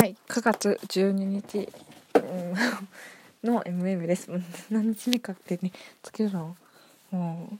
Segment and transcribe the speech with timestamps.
[0.00, 1.68] はい、9月12日、
[3.42, 4.30] うん、の MM です。
[4.70, 5.72] 何日目かってね、
[6.04, 6.56] つけるの？
[7.10, 7.50] も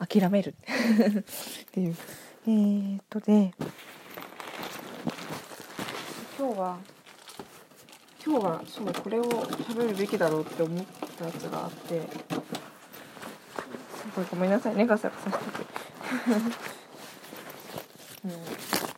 [0.00, 1.96] う諦める っていう。
[2.46, 3.52] えー、っとで、
[6.38, 6.78] 今日は、
[8.26, 10.84] 今日はそうこれを喋るべきだろうって思っ
[11.18, 12.08] たやつがあって、す
[14.16, 15.66] ごいごめんなさいね、ガサガサしてて。
[18.24, 18.32] うん、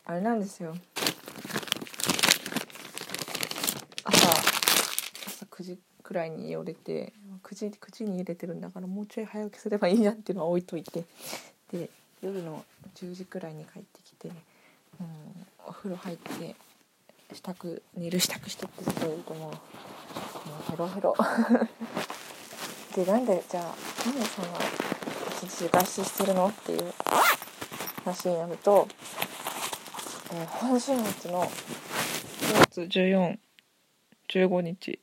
[0.05, 0.77] あれなんですよ。
[5.67, 7.13] 時くらいに寄れて
[7.43, 11.05] 9時 ,9 時に入れてるんだからもうちょい早起きすればいいなっていうのは置いといて
[11.73, 11.91] で
[12.23, 14.37] 夜の10時くらいに帰ってきて、うん、
[15.67, 16.57] お風呂入って
[17.33, 19.53] 支度寝る支度してってするともう。
[20.47, 21.15] もうヘロヘロ。
[22.95, 23.65] でなんでじゃあ
[24.07, 24.59] なんでそんな
[25.43, 26.95] 一日外出してるのっていう
[28.05, 28.89] 話になると、
[30.33, 31.51] えー今週末の9
[32.61, 33.39] 月14
[34.29, 34.99] 15日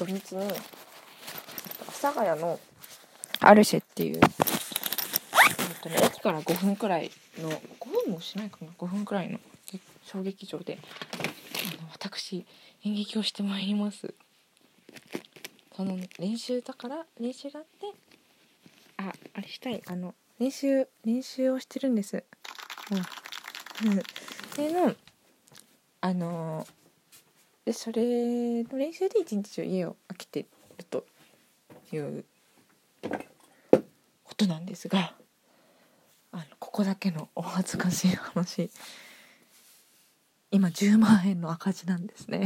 [0.00, 0.54] 土日に阿
[1.88, 2.58] 佐ヶ谷の
[3.40, 4.20] アルシェっていう、えっ
[5.82, 9.38] とね、駅から5分くらいの5分もしないかな？5分くらいの
[10.06, 10.78] 小劇場で
[11.78, 12.46] あの私
[12.86, 14.14] 演劇をしてまいります。
[15.76, 17.86] その練習だから練習があって
[18.96, 19.82] ああれしたい。
[19.86, 22.24] あの練習練習をしてるんです。
[23.82, 23.90] うん。
[23.90, 24.02] うん。
[24.56, 24.94] での
[26.00, 26.66] あの
[27.64, 30.46] でそれの練習で一日中家を空けて
[30.78, 31.04] ると
[31.92, 32.24] いう
[34.24, 35.14] ことなんですが
[36.32, 38.70] あのここだけのお恥ずかしい話。
[40.52, 42.44] 今10万円の赤字なんですね。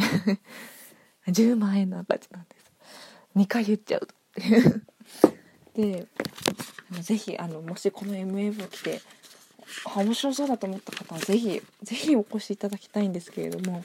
[1.27, 2.65] 10万円の赤字なんです。
[3.37, 4.15] 2回言っちゃうと
[5.75, 6.07] で
[7.01, 9.01] ぜひあのもしこの MF を着て
[9.97, 13.85] 面白そうだと思った方はぜひぜひお越しいただきたいんですけれども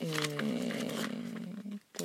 [0.00, 2.04] えーっと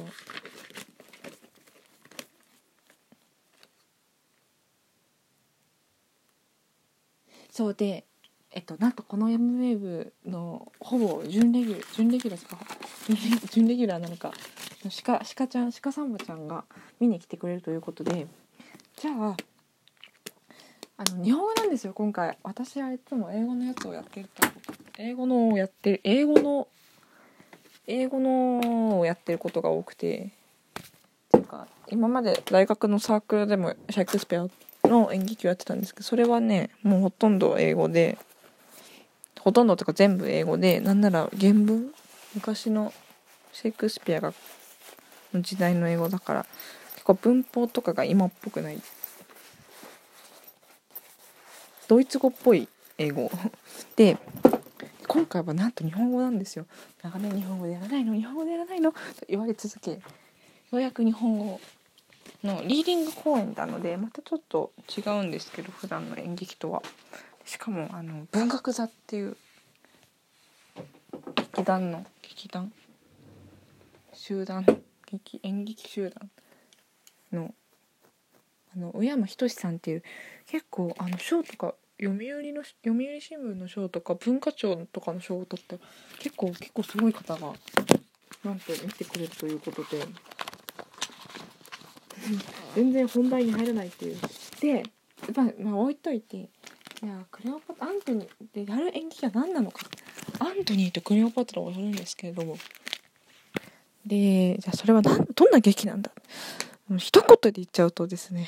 [7.58, 8.06] そうで
[8.52, 12.60] えっとなんとこの M ウェーブのほぼ準レギュ準レギュラーですか？
[13.50, 14.32] 準レギュラーなのか
[15.04, 16.66] 鹿鹿ちゃん鹿サンバちゃんが
[17.00, 18.28] 見に来てくれるということで
[18.96, 19.36] じゃあ
[20.98, 22.38] あの日本語なんですよ今回。
[22.44, 24.48] 私はいつも英語のやつをやってると。
[25.00, 26.68] 英語のをやってる英語の
[27.88, 30.30] 英語のをやってることが多くて。
[30.30, 34.48] っていうか今まで大学のサークルでもシェイクスピア
[34.88, 38.18] の演劇をやってたんですけどそれはねもうほとんど英語で
[39.40, 41.94] ほとんどとか全部英語でなんなら原文
[42.36, 42.94] 昔の
[43.54, 44.34] シェイクスピアが
[45.34, 46.46] の時代の英語だから
[46.94, 48.82] 結構文法とかが今っぽくない。
[51.88, 53.32] ドイツ語っぽい英語。
[53.96, 54.18] で
[55.08, 56.66] 今回はなんと日本語なんですよ。
[57.02, 58.98] 長年日本語でやらないの日本語でやらないのと
[59.30, 60.00] 言われ続けよ
[60.74, 61.60] うやく日本語
[62.44, 66.82] のリーディング公演なのでまたちょっと違うんですけど普段の演劇とは。
[67.48, 69.38] しかもあの文学座っていう
[71.36, 72.74] 劇団の劇団
[74.14, 74.66] 集団
[75.10, 76.30] 劇演劇集団
[77.32, 77.54] の
[78.76, 80.04] あの宇山仁さんっていう
[80.46, 85.80] 結構あの賞とか読売の読売新聞の賞とか文化庁とかの賞を取って
[86.20, 87.54] 結構結構すごい方が
[88.44, 90.06] なんと見てくれるということで。
[92.76, 94.18] 全然本題に入らないっていう。
[94.62, 94.84] で
[95.36, 96.50] まあ、まあ、置いといてい
[97.04, 99.82] やクレオパトアントニーでやる演劇は何なのか。
[100.40, 102.58] アントニーとクレオパトラをやるんですけれども。
[104.06, 106.12] でじゃあそれはどんな劇なんだ。
[106.98, 108.48] 一言で言っちゃうとですね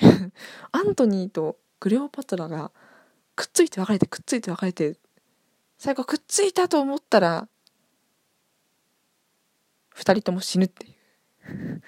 [0.71, 2.71] アントニーとクレオパトラが
[3.35, 4.95] くっついて別れてくっついて別れて
[5.77, 7.47] 最後くっついたと思ったら
[9.89, 11.81] 二人とも死ぬっていう。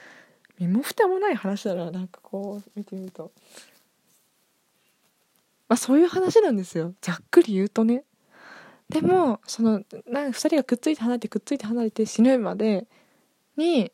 [0.62, 3.32] 身も蓋もない話だななんかこう見てみると。
[5.68, 6.94] まあそういう話なんですよ。
[7.02, 8.04] ざっくり言うとね。
[8.90, 12.86] でもそのなん2人がくっついて離れてくっついて離れて死ぬまで
[13.58, 13.92] に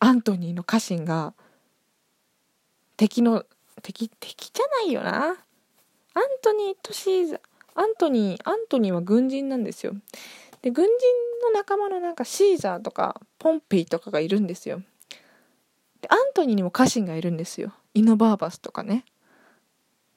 [0.00, 1.32] アントニーの家臣が
[2.98, 3.44] 敵の
[3.82, 5.38] 敵敵じゃないよな。
[6.16, 7.40] アントニーとシーザー
[7.76, 9.94] アントニーアントニーは軍人なんですよ。
[10.60, 10.92] で軍人
[11.46, 14.82] の仲間のなんかシーザーとかポンペイとかがいるんですよ。
[16.04, 17.72] でアントニーにも家臣がいるんですよ。
[17.94, 19.06] イノバーバスとかね。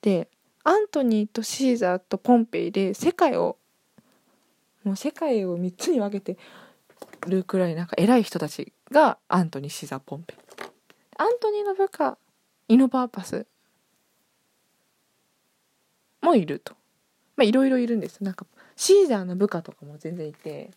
[0.01, 0.29] で
[0.65, 3.57] アントニーとシーザーとポンペイで世界を
[4.83, 6.37] もう世界を3つに分けて
[7.25, 10.37] るくらいなんか偉い人たちがアントニー・シーザー・ポンペイ。
[11.19, 12.17] アントニーの部下
[12.67, 13.45] イノバーバス。
[16.21, 16.73] もいると。
[17.37, 18.21] まあいろいろいるんです。
[18.25, 18.45] なんか
[18.75, 20.69] シーザーの部下とかも全然いて。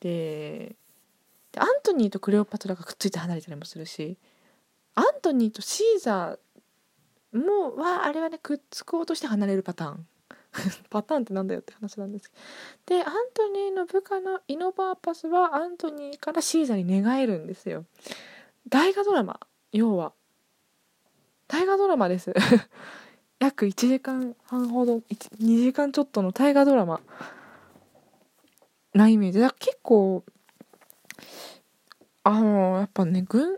[0.00, 0.76] で
[1.60, 4.18] アントニーとクレオパトラがくっついて離れたりもするし
[4.94, 10.06] アントニーとシーザーもはあれはねくっつこうとして離れるパターン。
[10.88, 12.36] パターンってなんだよって話なんですけ
[12.94, 13.02] ど。
[13.02, 17.84] でアントニーの部下のイノバーパスはアントニーからシーザーに寝返るんですよ。
[18.68, 19.40] 大河ドラマ。
[19.72, 20.12] 要は。
[21.48, 22.32] 大河ドラマです。
[23.40, 27.00] 約1時間半ほど2時間ちょっとの大河ドラマ。
[28.92, 29.40] なイメージ。
[29.40, 30.24] だ結構
[32.24, 33.56] あのやっぱね軍い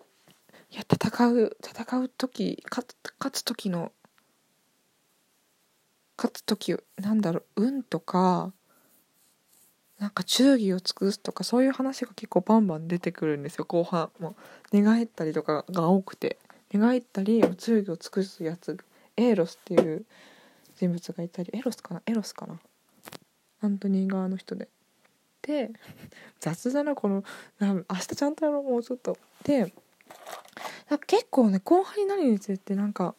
[0.73, 2.87] や戦う戦う時勝
[3.33, 3.93] つ時の
[6.19, 8.53] 勝つ時なんだろう運とか
[9.99, 13.65] なんか忠義を尽くすとかそういう話が結構バンバン出てくるんですよ。
[13.65, 14.37] 後半も
[14.71, 16.39] 寝返ったりとかが多くて。
[16.73, 18.77] 寝返ったり忠義を尽くすやつ
[19.17, 20.05] エーロスっていう
[20.75, 21.51] 人物がいたり。
[21.55, 22.03] エロスかな？
[22.05, 22.59] エロスかな？
[23.63, 24.69] アントニー側の人で。
[25.47, 25.71] で
[26.41, 27.25] 雑だなこの
[27.61, 29.17] 明日ちゃんとやろうもうちょっと。
[29.45, 29.73] で
[31.07, 33.15] 結構ね後半になるにつれてなんか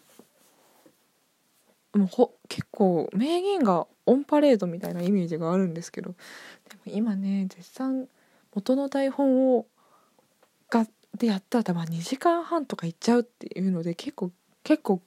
[1.94, 6.12] もうほ結構名言がオンパレードみたいなイメージがあるんですけど。
[6.12, 8.08] でも今ね絶賛
[8.54, 9.66] 元の台本を
[10.70, 10.86] が
[11.18, 14.32] でやったらまあ2時間半とかいっちゃうっていうので結構
[14.64, 15.02] 結構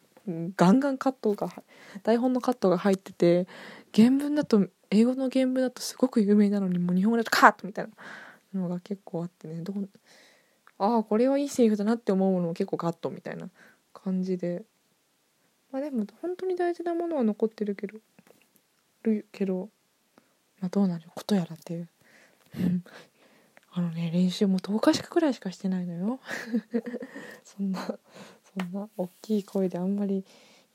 [0.57, 1.51] ガンガンカットが
[2.03, 3.47] 台本のカットが入ってて
[3.95, 7.87] 原文だと英語の原文だとすごく有名なのにもう日本語だとカットみたい
[8.53, 9.63] なのが結構あってね。
[9.63, 9.73] ど
[10.79, 13.49] ああこれはいいセリフだなって思うものも結構カットみたいな
[13.93, 14.65] 感じで。
[15.71, 17.99] まあでも本当に大事なものは残ってるけど
[19.05, 19.69] るけど
[20.61, 21.89] まあどうなることやらっていう。
[23.73, 26.21] あのね練習も10日しかくらいしかしてないのよ。
[27.45, 27.87] そんな
[28.59, 30.25] そんな大きい声であんまり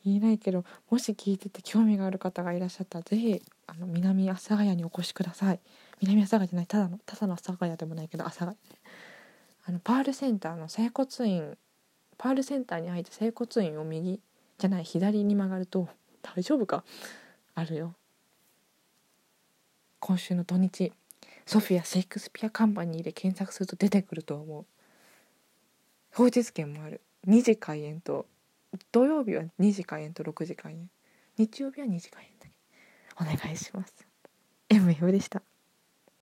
[0.05, 5.59] 言えないけどもし聞いてて興味がある方がいらっしゃったら是非あの南阿佐ヶ谷にお越しください。
[6.01, 8.57] 南阿佐ヶ谷じゃないただのただの阿佐ヶ谷でもないけど阿佐ヶ谷。
[9.67, 11.57] あのパールセンターの整骨院
[12.17, 14.21] パールセンターに入って整骨院を右
[14.57, 15.89] じゃない左に曲がると
[16.21, 16.83] 大丈夫か？
[17.55, 17.95] あるよ。
[19.99, 20.93] 今週の土日
[21.47, 24.65] ソフィア・シェイクスピア・カンパニーで検索すると出てくると思う。
[26.13, 27.01] 当日券もある。
[27.27, 28.27] 2時開演と
[28.91, 30.89] 土曜日は2時開演と6時開演。
[31.37, 32.54] 日曜日は2時開演だけ。
[33.19, 33.93] お願いします。
[34.69, 35.41] MF でした。